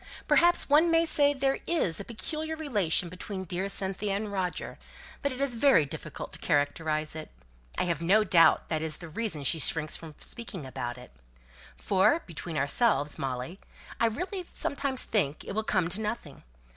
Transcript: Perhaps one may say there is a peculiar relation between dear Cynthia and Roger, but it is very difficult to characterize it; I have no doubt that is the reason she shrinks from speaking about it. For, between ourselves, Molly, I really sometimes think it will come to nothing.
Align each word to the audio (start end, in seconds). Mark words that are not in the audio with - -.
Perhaps 0.27 0.67
one 0.67 0.89
may 0.89 1.05
say 1.05 1.31
there 1.31 1.59
is 1.67 1.99
a 1.99 2.03
peculiar 2.03 2.55
relation 2.55 3.07
between 3.07 3.43
dear 3.43 3.69
Cynthia 3.69 4.15
and 4.15 4.31
Roger, 4.31 4.79
but 5.21 5.31
it 5.31 5.39
is 5.39 5.53
very 5.53 5.85
difficult 5.85 6.33
to 6.33 6.39
characterize 6.39 7.15
it; 7.15 7.29
I 7.77 7.83
have 7.83 8.01
no 8.01 8.23
doubt 8.23 8.69
that 8.69 8.81
is 8.81 8.97
the 8.97 9.07
reason 9.09 9.43
she 9.43 9.59
shrinks 9.59 9.95
from 9.97 10.15
speaking 10.19 10.65
about 10.65 10.97
it. 10.97 11.11
For, 11.77 12.23
between 12.25 12.57
ourselves, 12.57 13.19
Molly, 13.19 13.59
I 13.99 14.07
really 14.07 14.43
sometimes 14.55 15.03
think 15.03 15.43
it 15.45 15.51
will 15.53 15.61
come 15.61 15.87
to 15.89 16.01
nothing. 16.01 16.41